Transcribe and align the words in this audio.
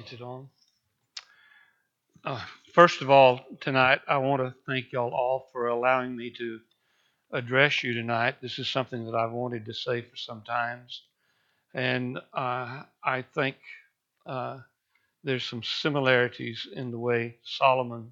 It 0.00 0.22
on? 0.22 0.48
Uh, 2.24 2.42
first 2.72 3.02
of 3.02 3.10
all, 3.10 3.44
tonight, 3.60 4.00
I 4.08 4.16
want 4.16 4.40
to 4.40 4.54
thank 4.66 4.92
y'all 4.92 5.12
all 5.12 5.50
for 5.52 5.68
allowing 5.68 6.16
me 6.16 6.30
to 6.38 6.58
address 7.32 7.84
you 7.84 7.92
tonight. 7.92 8.36
This 8.40 8.58
is 8.58 8.66
something 8.66 9.04
that 9.04 9.14
I've 9.14 9.32
wanted 9.32 9.66
to 9.66 9.74
say 9.74 10.00
for 10.00 10.16
some 10.16 10.42
times. 10.42 11.02
And 11.74 12.18
uh, 12.32 12.82
I 13.04 13.22
think 13.34 13.56
uh, 14.26 14.60
there's 15.22 15.44
some 15.44 15.62
similarities 15.62 16.66
in 16.74 16.90
the 16.90 16.98
way 16.98 17.36
Solomon 17.44 18.10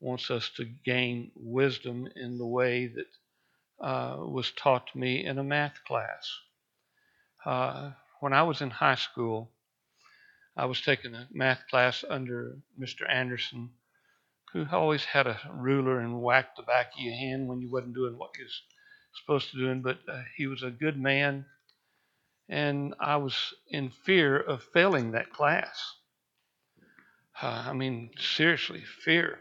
wants 0.00 0.30
us 0.30 0.50
to 0.56 0.64
gain 0.64 1.32
wisdom 1.34 2.08
in 2.14 2.38
the 2.38 2.46
way 2.46 2.86
that 2.86 3.86
uh, 3.86 4.16
was 4.18 4.52
taught 4.52 4.86
to 4.92 4.98
me 4.98 5.26
in 5.26 5.38
a 5.38 5.44
math 5.44 5.82
class. 5.84 6.30
Uh, 7.44 7.90
when 8.20 8.32
I 8.32 8.44
was 8.44 8.62
in 8.62 8.70
high 8.70 8.94
school, 8.94 9.50
I 10.58 10.64
was 10.64 10.80
taking 10.80 11.14
a 11.14 11.28
math 11.30 11.68
class 11.70 12.04
under 12.10 12.58
Mr. 12.76 13.08
Anderson, 13.08 13.70
who 14.52 14.66
always 14.72 15.04
had 15.04 15.28
a 15.28 15.40
ruler 15.52 16.00
and 16.00 16.20
whacked 16.20 16.56
the 16.56 16.64
back 16.64 16.88
of 16.94 17.00
your 17.00 17.14
hand 17.14 17.46
when 17.46 17.60
you 17.60 17.70
wasn't 17.70 17.94
doing 17.94 18.18
what 18.18 18.36
you 18.36 18.44
was 18.44 18.62
supposed 19.20 19.52
to 19.52 19.56
do. 19.56 19.72
But 19.80 20.00
uh, 20.12 20.22
he 20.36 20.48
was 20.48 20.64
a 20.64 20.72
good 20.72 20.98
man, 20.98 21.46
and 22.48 22.92
I 22.98 23.18
was 23.18 23.54
in 23.68 23.90
fear 24.04 24.36
of 24.36 24.64
failing 24.74 25.12
that 25.12 25.32
class. 25.32 25.94
Uh, 27.40 27.66
I 27.68 27.72
mean, 27.72 28.10
seriously, 28.18 28.82
fear. 29.04 29.38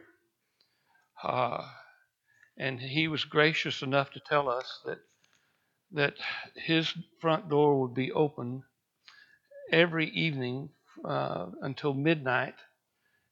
Uh, 1.23 1.67
and 2.57 2.79
he 2.79 3.07
was 3.07 3.25
gracious 3.25 3.81
enough 3.81 4.11
to 4.11 4.19
tell 4.19 4.47
us 4.49 4.81
that 4.85 4.99
that 5.93 6.13
his 6.53 6.93
front 7.19 7.49
door 7.49 7.81
would 7.81 7.95
be 7.95 8.11
open 8.11 8.61
every 9.71 10.09
evening 10.09 10.69
uh, 11.07 11.47
until 11.61 11.93
midnight, 11.93 12.55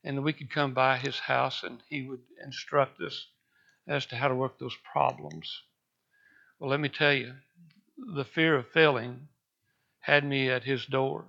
and 0.03 0.23
we 0.23 0.33
could 0.33 0.49
come 0.49 0.73
by 0.73 0.97
his 0.97 1.19
house 1.19 1.63
and 1.63 1.79
he 1.89 2.03
would 2.03 2.21
instruct 2.43 3.01
us 3.01 3.27
as 3.87 4.05
to 4.05 4.15
how 4.15 4.27
to 4.27 4.35
work 4.35 4.57
those 4.57 4.77
problems. 4.93 5.61
Well, 6.59 6.69
let 6.69 6.79
me 6.79 6.89
tell 6.89 7.13
you, 7.13 7.33
the 8.15 8.23
fear 8.25 8.55
of 8.55 8.69
failing 8.69 9.27
had 9.99 10.23
me 10.23 10.49
at 10.49 10.63
his 10.63 10.85
door. 10.85 11.25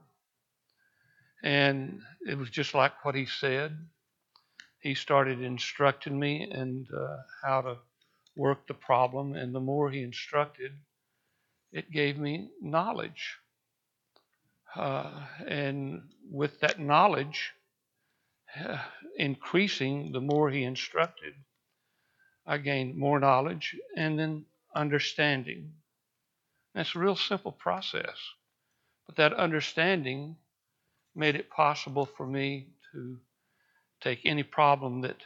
And 1.42 2.00
it 2.26 2.38
was 2.38 2.50
just 2.50 2.74
like 2.74 3.04
what 3.04 3.14
he 3.14 3.26
said. 3.26 3.76
He 4.80 4.94
started 4.94 5.42
instructing 5.42 6.18
me 6.18 6.48
and 6.50 6.86
uh, 6.92 7.16
how 7.42 7.60
to 7.62 7.76
work 8.36 8.66
the 8.68 8.74
problem, 8.74 9.34
and 9.34 9.54
the 9.54 9.60
more 9.60 9.90
he 9.90 10.02
instructed, 10.02 10.72
it 11.72 11.90
gave 11.90 12.18
me 12.18 12.50
knowledge. 12.60 13.36
Uh, 14.76 15.10
and 15.46 16.02
with 16.30 16.60
that 16.60 16.78
knowledge 16.78 17.52
uh, 18.62 18.78
increasing, 19.16 20.12
the 20.12 20.20
more 20.20 20.50
he 20.50 20.64
instructed, 20.64 21.34
I 22.46 22.58
gained 22.58 22.96
more 22.96 23.18
knowledge 23.18 23.74
and 23.96 24.18
then 24.18 24.44
understanding. 24.74 25.72
That's 26.74 26.94
a 26.94 26.98
real 26.98 27.16
simple 27.16 27.52
process. 27.52 28.18
But 29.06 29.16
that 29.16 29.32
understanding 29.32 30.36
made 31.14 31.36
it 31.36 31.50
possible 31.50 32.06
for 32.06 32.26
me 32.26 32.68
to 32.92 33.18
take 34.02 34.20
any 34.24 34.42
problem 34.42 35.02
that 35.02 35.16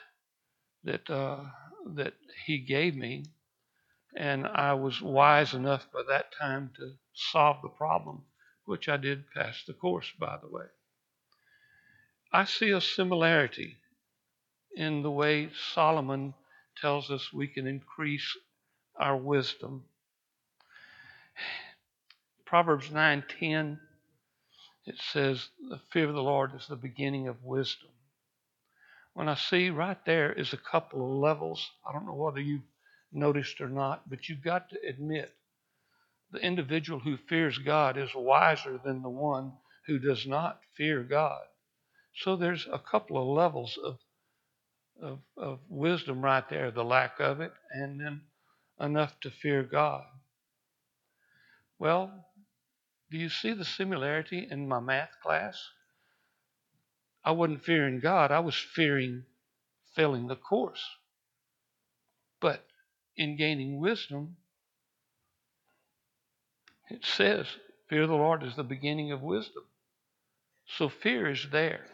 that 0.85 1.11
uh, 1.11 1.45
that 1.95 2.15
he 2.47 2.59
gave 2.59 2.97
me, 2.97 3.25
and 4.17 4.47
I 4.47 4.75
was 4.75 5.03
wise 5.03 5.55
enough 5.55 5.87
by 5.93 6.03
that 6.09 6.33
time 6.41 6.71
to 6.77 6.93
solve 7.15 7.59
the 7.63 7.69
problem 7.69 8.23
which 8.65 8.89
I 8.89 8.97
did 8.97 9.31
pass 9.31 9.65
the 9.65 9.73
course, 9.73 10.13
by 10.19 10.39
the 10.41 10.49
way. 10.49 10.67
I 12.33 12.45
see 12.45 12.71
a 12.71 12.81
similarity 12.81 13.79
in 14.77 15.03
the 15.03 15.11
way 15.11 15.51
Solomon 15.75 16.35
tells 16.77 17.11
us 17.11 17.33
we 17.33 17.49
can 17.49 17.67
increase 17.67 18.37
our 18.97 19.17
wisdom. 19.17 19.85
Proverbs 22.45 22.89
9:10 22.89 23.81
it 24.87 24.99
says 24.99 25.51
the 25.69 25.79
fear 25.93 26.09
of 26.09 26.15
the 26.15 26.23
Lord 26.23 26.55
is 26.55 26.67
the 26.67 26.77
beginning 26.77 27.29
of 27.29 27.45
wisdom. 27.45 27.91
When 29.13 29.29
I 29.29 29.35
see 29.35 29.71
right 29.71 30.03
there 30.05 30.33
is 30.33 30.53
a 30.53 30.57
couple 30.57 31.05
of 31.05 31.19
levels. 31.19 31.71
I 31.87 31.93
don't 31.93 32.07
know 32.07 32.15
whether 32.15 32.41
you've 32.41 32.67
noticed 33.13 33.61
or 33.61 33.69
not, 33.69 34.09
but 34.09 34.29
you've 34.29 34.43
got 34.43 34.71
to 34.71 34.81
admit 34.89 35.35
the 36.33 36.39
individual 36.41 37.01
who 37.01 37.17
fears 37.17 37.59
God 37.59 37.97
is 37.97 38.11
wiser 38.15 38.79
than 38.85 39.03
the 39.03 39.11
one 39.11 39.53
who 39.87 39.99
does 39.99 40.27
not 40.27 40.61
fear 40.77 41.03
God. 41.03 41.43
So 42.15 42.37
there's 42.37 42.67
a 42.71 42.79
couple 42.79 43.19
of 43.19 43.27
levels 43.27 43.79
of, 43.83 43.99
of, 45.01 45.19
of 45.37 45.61
wisdom 45.69 46.23
right 46.23 46.49
there 46.49 46.71
the 46.71 46.85
lack 46.85 47.21
of 47.21 47.41
it, 47.41 47.53
and 47.71 48.01
then 48.01 48.23
enough 48.79 49.19
to 49.21 49.31
fear 49.31 49.63
God. 49.63 50.05
Well, 51.79 52.27
do 53.11 53.19
you 53.19 53.29
see 53.29 53.53
the 53.53 53.65
similarity 53.65 54.47
in 54.51 54.69
my 54.69 54.81
math 54.81 55.21
class? 55.23 55.59
I 57.25 57.33
wasn't 57.33 57.65
fearing 57.65 58.01
God, 58.01 58.31
I 58.31 58.41
was 58.41 58.55
fearing 58.55 59.25
failing 59.95 60.29
the 60.29 60.37
course. 60.37 60.85
But 62.41 62.65
in 63.17 63.37
gaining 63.37 63.81
wisdom, 63.81 64.37
it 66.91 67.05
says, 67.05 67.47
Fear 67.89 68.03
of 68.03 68.09
the 68.09 68.15
Lord 68.15 68.43
is 68.43 68.57
the 68.57 68.63
beginning 68.65 69.13
of 69.13 69.23
wisdom. 69.23 69.65
So 70.67 70.89
fear 70.89 71.29
is 71.31 71.49
there. 71.51 71.87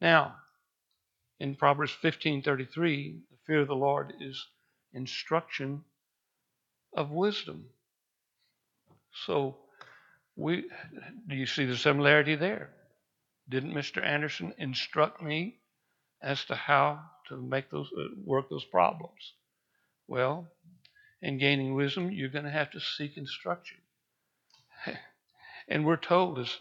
Now, 0.00 0.36
in 1.40 1.56
Proverbs 1.56 1.92
15:33, 2.02 3.22
the 3.30 3.36
fear 3.46 3.60
of 3.60 3.68
the 3.68 3.74
Lord 3.74 4.12
is 4.20 4.46
instruction 4.92 5.84
of 6.96 7.10
wisdom. 7.10 7.70
So 9.26 9.58
we 10.36 10.68
do 11.28 11.34
you 11.34 11.46
see 11.46 11.64
the 11.64 11.76
similarity 11.76 12.36
there? 12.36 12.70
Didn't 13.48 13.74
Mr. 13.74 14.04
Anderson 14.04 14.54
instruct 14.58 15.20
me 15.20 15.58
as 16.22 16.44
to 16.44 16.54
how 16.54 17.00
to 17.28 17.36
make 17.36 17.70
those 17.70 17.90
uh, 17.98 18.14
work 18.24 18.48
those 18.48 18.64
problems? 18.64 19.34
Well, 20.06 20.48
in 21.22 21.38
gaining 21.38 21.74
wisdom, 21.74 22.10
you're 22.10 22.28
going 22.28 22.44
to 22.44 22.50
have 22.50 22.72
to 22.72 22.80
seek 22.80 23.16
instruction. 23.16 23.78
and 25.68 25.86
we're 25.86 25.96
told, 25.96 26.40
as, 26.40 26.58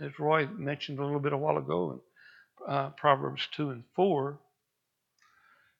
as 0.00 0.18
Roy 0.18 0.46
mentioned 0.46 1.00
a 1.00 1.04
little 1.04 1.20
bit 1.20 1.32
a 1.32 1.36
while 1.36 1.58
ago 1.58 2.00
in 2.68 2.72
uh, 2.72 2.90
Proverbs 2.90 3.48
2 3.56 3.70
and 3.70 3.84
4, 3.96 4.38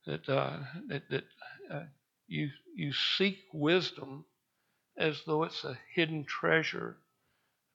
that, 0.07 0.29
uh, 0.29 0.59
that, 0.89 1.03
that 1.11 1.25
uh, 1.73 1.85
you, 2.27 2.51
you 2.75 2.93
seek 2.93 3.39
wisdom 3.53 4.25
as 4.99 5.23
though 5.27 5.45
it's 5.45 5.65
a 5.65 5.79
hidden 5.95 6.25
treasure, 6.25 6.97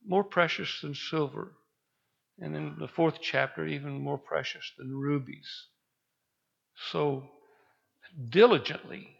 more 0.05 0.23
precious 0.23 0.81
than 0.81 0.93
silver. 0.93 1.53
And 2.37 2.55
in 2.55 2.75
the 2.79 2.87
fourth 2.87 3.19
chapter, 3.21 3.65
even 3.65 4.01
more 4.01 4.17
precious 4.17 4.71
than 4.77 4.95
rubies. 4.95 5.65
So, 6.91 7.29
diligently 8.29 9.18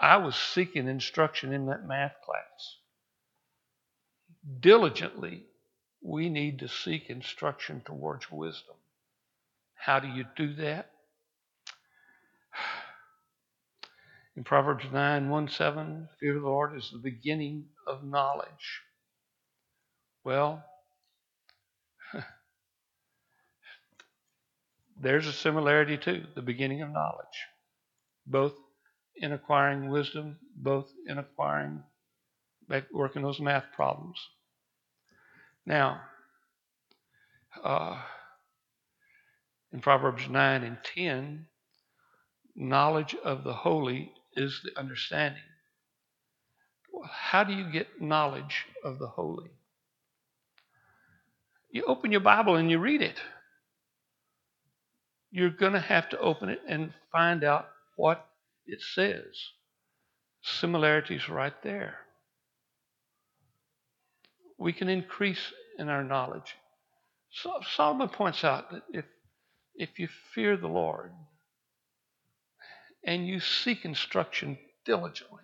I 0.00 0.16
was 0.18 0.36
seeking 0.36 0.86
instruction 0.88 1.52
in 1.52 1.66
that 1.66 1.84
math 1.84 2.14
class. 2.24 2.76
Diligently, 4.60 5.44
we 6.00 6.28
need 6.28 6.60
to 6.60 6.68
seek 6.68 7.10
instruction 7.10 7.82
towards 7.84 8.30
wisdom. 8.30 8.76
How 9.74 9.98
do 9.98 10.06
you 10.08 10.24
do 10.36 10.54
that? 10.54 10.90
In 14.36 14.44
Proverbs 14.44 14.84
9 14.92 15.28
1 15.28 15.48
7, 15.48 16.08
fear 16.20 16.36
of 16.36 16.42
the 16.42 16.48
Lord 16.48 16.76
is 16.76 16.90
the 16.92 16.98
beginning 16.98 17.64
of 17.86 18.04
knowledge. 18.04 18.82
Well, 20.22 20.64
there's 25.00 25.26
a 25.26 25.32
similarity 25.32 25.96
too, 25.96 26.24
the 26.36 26.42
beginning 26.42 26.82
of 26.82 26.90
knowledge. 26.90 27.46
Both 28.26 28.54
in 29.20 29.32
acquiring 29.32 29.88
wisdom, 29.88 30.38
both 30.56 30.86
in 31.06 31.18
acquiring, 31.18 31.82
working 32.92 33.22
those 33.22 33.40
math 33.40 33.64
problems. 33.74 34.18
Now, 35.66 36.00
uh, 37.62 38.00
in 39.72 39.80
Proverbs 39.80 40.28
9 40.28 40.62
and 40.62 40.78
10, 40.94 41.46
knowledge 42.56 43.14
of 43.24 43.44
the 43.44 43.52
holy 43.52 44.12
is 44.34 44.60
the 44.64 44.78
understanding. 44.78 45.42
How 47.10 47.44
do 47.44 47.52
you 47.52 47.70
get 47.70 48.00
knowledge 48.00 48.66
of 48.82 48.98
the 48.98 49.06
holy? 49.06 49.50
You 51.70 51.84
open 51.86 52.10
your 52.10 52.20
Bible 52.20 52.56
and 52.56 52.70
you 52.70 52.78
read 52.78 53.02
it. 53.02 53.20
You're 55.30 55.50
going 55.50 55.74
to 55.74 55.80
have 55.80 56.08
to 56.10 56.18
open 56.18 56.48
it 56.48 56.62
and 56.66 56.92
find 57.12 57.44
out 57.44 57.68
what 57.96 58.26
it 58.68 58.80
says. 58.80 59.36
Similarities 60.42 61.28
right 61.28 61.54
there. 61.62 61.96
We 64.58 64.72
can 64.72 64.88
increase 64.88 65.52
in 65.78 65.88
our 65.88 66.04
knowledge. 66.04 66.54
So 67.30 67.60
Solomon 67.74 68.08
points 68.08 68.44
out 68.44 68.70
that 68.70 68.82
if, 68.92 69.04
if 69.74 69.98
you 69.98 70.08
fear 70.34 70.56
the 70.56 70.68
Lord 70.68 71.12
and 73.04 73.26
you 73.26 73.40
seek 73.40 73.84
instruction 73.84 74.58
diligently, 74.84 75.42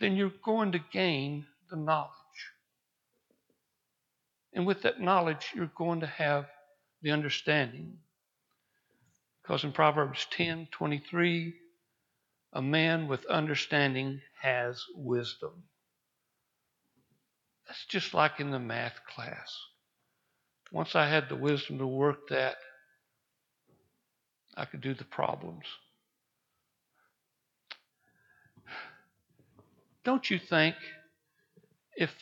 then 0.00 0.16
you're 0.16 0.32
going 0.44 0.72
to 0.72 0.80
gain 0.92 1.46
the 1.70 1.76
knowledge. 1.76 2.10
And 4.52 4.66
with 4.66 4.82
that 4.82 5.00
knowledge, 5.00 5.52
you're 5.54 5.70
going 5.76 6.00
to 6.00 6.06
have 6.06 6.46
the 7.02 7.10
understanding. 7.10 7.98
Because 9.46 9.62
in 9.62 9.70
Proverbs 9.70 10.26
10 10.32 10.66
23, 10.72 11.54
a 12.54 12.62
man 12.62 13.06
with 13.06 13.24
understanding 13.26 14.20
has 14.42 14.84
wisdom. 14.96 15.62
That's 17.68 17.84
just 17.86 18.12
like 18.12 18.40
in 18.40 18.50
the 18.50 18.58
math 18.58 18.98
class. 19.14 19.56
Once 20.72 20.96
I 20.96 21.06
had 21.06 21.28
the 21.28 21.36
wisdom 21.36 21.78
to 21.78 21.86
work 21.86 22.28
that, 22.30 22.56
I 24.56 24.64
could 24.64 24.80
do 24.80 24.94
the 24.94 25.04
problems. 25.04 25.66
Don't 30.02 30.28
you 30.28 30.40
think 30.40 30.74
if 31.96 32.12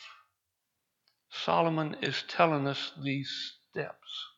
Solomon 1.31 1.97
is 2.03 2.23
telling 2.27 2.67
us 2.67 2.91
these 3.03 3.53
steps 3.71 4.34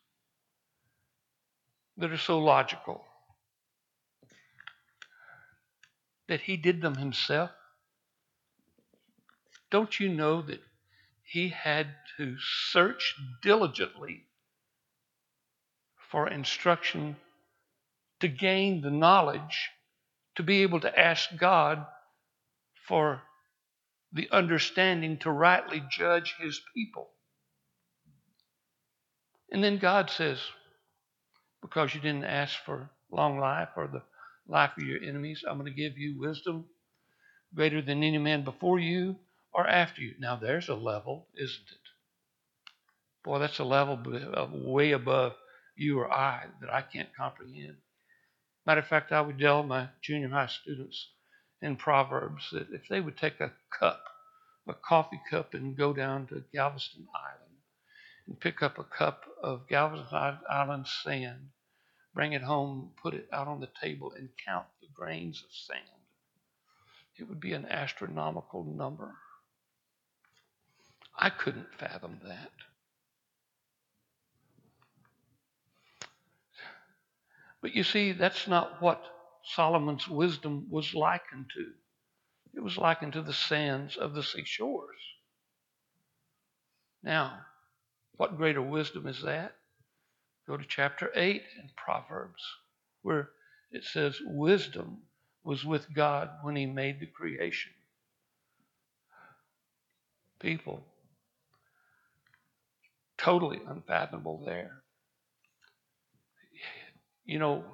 that 1.98 2.12
are 2.12 2.18
so 2.18 2.40
logical 2.40 3.04
that 6.28 6.42
he 6.42 6.58
did 6.58 6.82
them 6.82 6.96
himself? 6.96 7.52
Don't 9.70 10.00
you 10.00 10.10
know 10.10 10.42
that 10.42 10.62
he 11.24 11.50
had 11.50 11.88
to 12.18 12.38
search 12.70 13.16
diligently 13.42 14.24
for 16.10 16.30
instruction 16.30 17.18
to 18.20 18.28
gain 18.28 18.82
the 18.82 18.92
knowledge 18.92 19.70
to 20.36 20.44
be 20.44 20.62
able 20.62 20.80
to 20.80 21.00
ask 21.00 21.30
God 21.38 21.86
for 22.88 23.22
the 24.14 24.30
understanding 24.32 25.18
to 25.18 25.32
rightly 25.32 25.84
judge 25.92 26.36
his 26.40 26.62
people. 26.74 27.10
And 29.52 29.64
then 29.64 29.78
God 29.78 30.10
says, 30.10 30.40
because 31.62 31.94
you 31.94 32.02
didn't 32.02 32.26
ask 32.26 32.58
for 32.66 32.90
long 33.12 33.40
life 33.40 33.70
or 33.76 33.88
the 33.88 34.04
life 34.48 34.72
of 34.78 34.84
your 34.84 35.02
enemies, 35.02 35.44
I'm 35.48 35.58
going 35.58 35.72
to 35.72 35.82
give 35.82 35.98
you 35.98 36.20
wisdom 36.20 36.66
greater 37.54 37.82
than 37.82 38.04
any 38.04 38.18
man 38.18 38.44
before 38.44 38.80
you 38.80 39.16
or 39.54 39.68
after 39.68 40.02
you. 40.02 40.16
Now, 40.20 40.36
there's 40.36 40.70
a 40.70 40.76
level, 40.76 41.28
isn't 41.36 41.68
it? 41.72 41.78
Boy, 43.24 43.40
that's 43.40 43.60
a 43.60 43.64
level 43.64 44.00
uh, 44.36 44.48
way 44.52 44.92
above 44.92 45.34
you 45.76 46.00
or 46.00 46.12
I 46.12 46.46
that 46.62 46.74
I 46.74 46.82
can't 46.82 47.16
comprehend. 47.16 47.78
Matter 48.66 48.82
of 48.82 48.88
fact, 48.88 49.12
I 49.12 49.22
would 49.22 49.40
tell 49.40 49.64
my 49.64 49.90
junior 50.02 50.30
high 50.30 50.48
students 50.48 51.10
in 51.62 51.76
Proverbs 51.76 52.50
that 52.52 52.68
if 52.72 52.88
they 52.90 53.00
would 53.02 53.18
take 53.18 53.40
a 53.40 53.54
cup, 53.80 54.04
a 54.68 54.74
coffee 54.74 55.22
cup, 55.30 55.54
and 55.54 55.78
go 55.78 55.94
down 55.94 56.28
to 56.28 56.44
Galveston 56.54 57.08
Island 57.16 57.47
and 58.28 58.40
pick 58.40 58.62
up 58.62 58.78
a 58.78 58.84
cup 58.84 59.24
of 59.42 59.68
Galveston 59.68 60.40
Island 60.50 60.88
sand, 60.88 61.50
bring 62.14 62.34
it 62.34 62.44
home, 62.44 62.92
put 63.02 63.14
it 63.14 63.28
out 63.32 63.48
on 63.48 63.60
the 63.60 63.70
table, 63.82 64.14
and 64.18 64.30
count 64.46 64.68
the 64.82 64.88
grains 64.94 65.44
of 65.44 65.54
sand, 65.54 65.82
it 67.18 67.28
would 67.28 67.40
be 67.40 67.54
an 67.54 67.66
astronomical 67.66 68.64
number. 68.64 69.16
I 71.18 71.30
couldn't 71.30 71.74
fathom 71.80 72.20
that. 72.26 72.52
But 77.62 77.74
you 77.74 77.84
see, 77.84 78.12
that's 78.12 78.48
not 78.48 78.82
what 78.82 79.04
Solomon's 79.44 80.08
wisdom 80.08 80.68
was 80.70 80.94
likened 80.94 81.50
to. 81.56 81.72
It 82.54 82.62
was 82.62 82.78
likened 82.78 83.14
to 83.14 83.22
the 83.22 83.34
sands 83.34 83.98
of 83.98 84.14
the 84.14 84.24
seashores. 84.24 85.00
Now, 87.02 87.40
what 88.18 88.38
greater 88.38 88.62
wisdom 88.62 89.08
is 89.08 89.22
that? 89.24 89.56
Go 90.48 90.58
to 90.58 90.66
chapter 90.68 91.12
8 91.16 91.44
in 91.62 91.70
Proverbs, 91.76 92.44
where 93.02 93.30
it 93.72 93.84
says, 93.84 94.20
Wisdom 94.26 95.00
was 95.44 95.64
with 95.64 95.94
God 95.94 96.30
when 96.42 96.56
he 96.56 96.66
made 96.66 97.00
the 97.00 97.06
creation. 97.06 97.72
People, 100.40 100.84
totally 103.18 103.60
unfathomable 103.68 104.44
there. 104.46 104.84
You 107.26 107.40
know, 107.40 107.66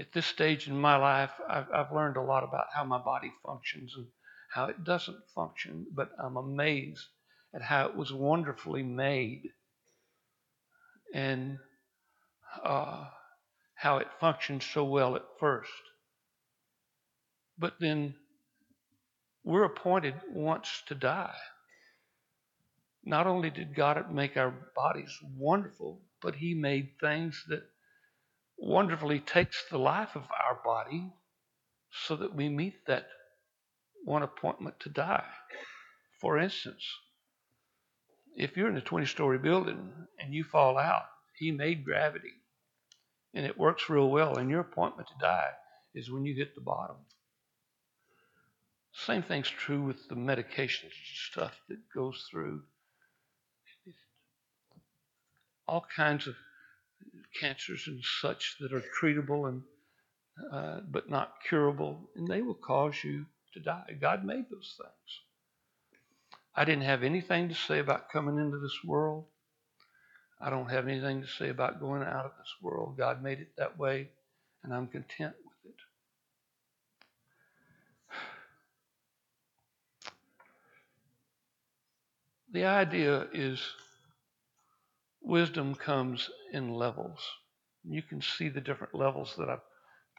at 0.00 0.12
this 0.12 0.26
stage 0.26 0.68
in 0.68 0.78
my 0.78 0.96
life, 0.96 1.30
I've, 1.48 1.66
I've, 1.72 1.92
learned 1.92 2.16
a 2.16 2.22
lot 2.22 2.42
about 2.42 2.66
how 2.74 2.84
my 2.84 2.98
body 2.98 3.32
functions 3.44 3.94
and 3.96 4.06
how 4.56 4.64
it 4.64 4.84
doesn't 4.84 5.28
function, 5.34 5.84
but 5.92 6.08
I'm 6.18 6.38
amazed 6.38 7.04
at 7.54 7.60
how 7.60 7.88
it 7.88 7.94
was 7.94 8.10
wonderfully 8.10 8.82
made 8.82 9.50
and 11.12 11.58
uh, 12.64 13.04
how 13.74 13.98
it 13.98 14.06
functioned 14.18 14.62
so 14.62 14.82
well 14.82 15.14
at 15.14 15.26
first. 15.38 15.70
But 17.58 17.74
then 17.80 18.14
we're 19.44 19.64
appointed 19.64 20.14
once 20.32 20.82
to 20.86 20.94
die. 20.94 21.36
Not 23.04 23.26
only 23.26 23.50
did 23.50 23.74
God 23.74 24.10
make 24.10 24.38
our 24.38 24.54
bodies 24.74 25.18
wonderful, 25.36 26.00
but 26.22 26.36
He 26.36 26.54
made 26.54 26.92
things 26.98 27.44
that 27.48 27.64
wonderfully 28.56 29.20
takes 29.20 29.62
the 29.70 29.78
life 29.78 30.16
of 30.16 30.22
our 30.22 30.58
body 30.64 31.12
so 32.06 32.16
that 32.16 32.34
we 32.34 32.48
meet 32.48 32.86
that 32.86 33.06
one 34.06 34.22
appointment 34.22 34.78
to 34.80 34.88
die. 34.88 35.26
For 36.20 36.38
instance, 36.38 36.82
if 38.36 38.56
you're 38.56 38.68
in 38.68 38.76
a 38.76 38.80
20 38.80 39.04
story 39.06 39.36
building 39.36 39.92
and 40.20 40.32
you 40.32 40.44
fall 40.44 40.78
out, 40.78 41.06
he 41.36 41.50
made 41.50 41.84
gravity 41.84 42.32
and 43.34 43.44
it 43.44 43.58
works 43.58 43.90
real 43.90 44.08
well, 44.08 44.38
and 44.38 44.48
your 44.48 44.60
appointment 44.60 45.08
to 45.08 45.14
die 45.20 45.50
is 45.94 46.10
when 46.10 46.24
you 46.24 46.34
hit 46.34 46.54
the 46.54 46.60
bottom. 46.60 46.96
Same 48.94 49.22
thing's 49.22 49.50
true 49.50 49.82
with 49.82 50.08
the 50.08 50.16
medication 50.16 50.88
stuff 51.30 51.52
that 51.68 51.78
goes 51.94 52.26
through. 52.30 52.62
All 55.68 55.84
kinds 55.94 56.28
of 56.28 56.34
cancers 57.38 57.84
and 57.88 58.02
such 58.22 58.56
that 58.60 58.72
are 58.72 58.84
treatable 59.02 59.48
and 59.48 59.62
uh, 60.52 60.80
but 60.88 61.10
not 61.10 61.34
curable, 61.48 62.08
and 62.14 62.28
they 62.28 62.40
will 62.40 62.54
cause 62.54 62.94
you 63.02 63.26
to 63.56 63.62
die. 63.62 63.96
God 64.00 64.24
made 64.24 64.44
those 64.50 64.76
things. 64.78 65.20
I 66.54 66.64
didn't 66.64 66.84
have 66.84 67.02
anything 67.02 67.48
to 67.48 67.54
say 67.54 67.78
about 67.78 68.10
coming 68.10 68.38
into 68.38 68.58
this 68.58 68.78
world. 68.84 69.24
I 70.40 70.50
don't 70.50 70.70
have 70.70 70.86
anything 70.86 71.22
to 71.22 71.26
say 71.26 71.48
about 71.48 71.80
going 71.80 72.02
out 72.02 72.26
of 72.26 72.32
this 72.38 72.54
world. 72.62 72.96
God 72.98 73.22
made 73.22 73.40
it 73.40 73.52
that 73.56 73.78
way, 73.78 74.10
and 74.62 74.72
I'm 74.72 74.86
content 74.86 75.34
with 75.44 75.72
it. 75.72 75.80
The 82.52 82.64
idea 82.66 83.26
is 83.32 83.60
wisdom 85.22 85.74
comes 85.74 86.30
in 86.52 86.74
levels. 86.74 87.20
You 87.84 88.02
can 88.02 88.20
see 88.20 88.48
the 88.48 88.60
different 88.60 88.94
levels 88.94 89.34
that 89.38 89.48
I've 89.48 89.60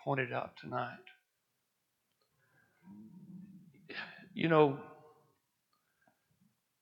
pointed 0.03 0.33
out 0.33 0.51
tonight. 0.59 0.97
You 4.37 4.49
know, 4.49 4.77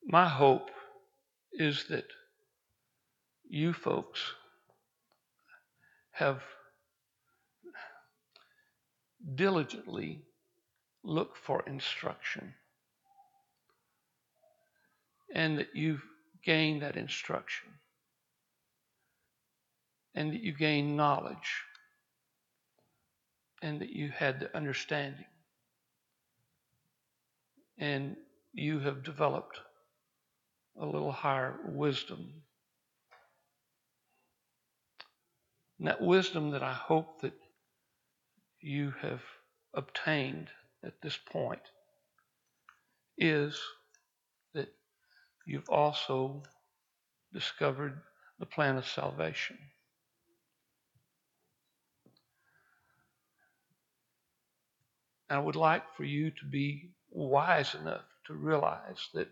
my 0.04 0.28
hope 0.28 0.72
is 1.54 1.86
that 1.86 2.04
you 3.48 3.72
folks 3.72 4.20
have 6.12 6.44
diligently 9.36 10.22
looked 11.02 11.38
for 11.38 11.64
instruction 11.66 12.54
and 15.34 15.58
that 15.58 15.70
you've 15.74 16.04
gained 16.44 16.82
that 16.82 16.98
instruction 16.98 17.70
and 20.14 20.34
that 20.34 20.42
you 20.42 20.52
gained 20.52 20.98
knowledge 20.98 21.64
and 23.62 23.80
that 23.80 23.92
you 23.92 24.10
had 24.10 24.42
the 24.42 24.54
understanding 24.58 25.24
and 27.78 28.16
you 28.54 28.80
have 28.80 29.04
developed 29.04 29.60
a 30.80 30.86
little 30.86 31.12
higher 31.12 31.56
wisdom. 31.66 32.44
And 35.80 35.88
that 35.88 36.02
wisdom 36.02 36.52
that 36.52 36.64
I 36.64 36.74
hope 36.74 37.22
that 37.22 37.34
you 38.62 38.94
have 39.02 39.22
obtained 39.74 40.48
at 40.84 41.02
this 41.02 41.18
point 41.18 41.62
is 43.18 43.60
that 44.54 44.70
you've 45.46 45.70
also 45.70 46.44
discovered 47.34 48.02
the 48.40 48.46
plan 48.46 48.78
of 48.78 48.88
salvation. 48.88 49.58
I 55.30 55.40
would 55.40 55.56
like 55.56 55.84
for 55.96 56.04
you 56.04 56.32
to 56.32 56.46
be 56.50 56.92
wise 57.16 57.76
enough 57.76 58.04
to 58.28 58.34
realize 58.34 59.08
that 59.14 59.30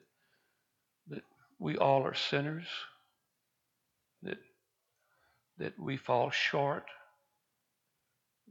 that 1.10 1.24
we 1.60 1.78
all 1.78 2.04
are 2.04 2.16
sinners, 2.16 2.66
that 4.24 4.38
that 5.58 5.78
we 5.78 5.98
fall 5.98 6.32
short. 6.32 6.86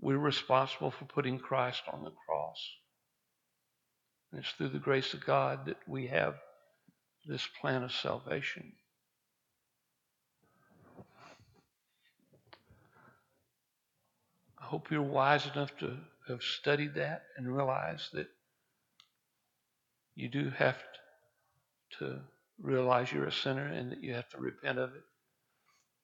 We're 0.01 0.19
responsible 0.19 0.91
for 0.91 1.05
putting 1.05 1.39
Christ 1.39 1.83
on 1.93 2.03
the 2.03 2.13
cross. 2.27 2.59
And 4.31 4.41
it's 4.41 4.51
through 4.53 4.71
the 4.71 4.79
grace 4.79 5.15
of 5.15 5.25
God 5.25 5.67
that 5.67 5.77
we 5.87 6.09
have 6.09 6.35
this 7.27 7.47
plan 7.61 7.83
of 7.83 7.93
salvation. 7.93 8.73
I 14.59 14.65
hope 14.65 14.91
you're 14.91 15.03
wise 15.03 15.47
enough 15.55 15.77
to 15.79 15.97
have 16.29 16.43
studied 16.43 16.95
that 16.95 17.25
and 17.37 17.55
realize 17.55 18.09
that 18.13 18.29
you 20.15 20.29
do 20.29 20.51
have 20.51 20.77
to 21.99 22.21
realize 22.61 23.13
you're 23.13 23.27
a 23.27 23.33
sinner 23.33 23.67
and 23.67 23.93
that 23.93 24.03
you 24.03 24.15
have 24.15 24.29
to 24.31 24.39
repent 24.39 24.79
of 24.79 24.95
it. 24.95 25.03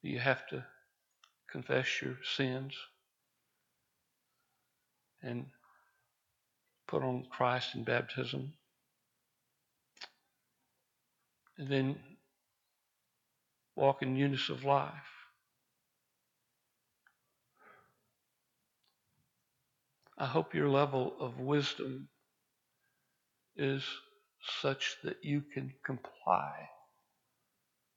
You 0.02 0.18
have 0.18 0.46
to 0.48 0.64
confess 1.50 2.02
your 2.02 2.16
sins 2.36 2.74
and 5.22 5.46
put 6.86 7.02
on 7.02 7.26
Christ 7.30 7.74
in 7.74 7.84
baptism. 7.84 8.52
And 11.58 11.68
then 11.68 11.96
walk 13.74 14.02
in 14.02 14.14
newness 14.14 14.48
of 14.48 14.64
life. 14.64 14.92
I 20.16 20.26
hope 20.26 20.54
your 20.54 20.68
level 20.68 21.14
of 21.20 21.38
wisdom 21.38 22.08
is 23.58 23.84
such 24.62 24.96
that 25.04 25.24
you 25.24 25.42
can 25.54 25.74
comply 25.84 26.68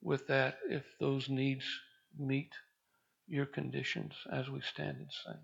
with 0.02 0.28
that 0.28 0.60
if 0.70 0.84
those 1.00 1.30
needs 1.30 1.66
meet 2.18 2.52
your 3.28 3.48
conditions 3.48 4.14
as 4.32 4.50
we 4.50 4.62
stand 4.62 4.98
and 4.98 5.12
sing. 5.26 5.42